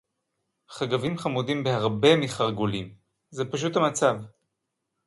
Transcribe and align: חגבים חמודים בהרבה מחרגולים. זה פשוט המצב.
חגבים 0.69 1.17
חמודים 1.17 1.63
בהרבה 1.63 2.15
מחרגולים. 2.17 2.95
זה 3.29 3.45
פשוט 3.51 3.75
המצב. 3.75 4.15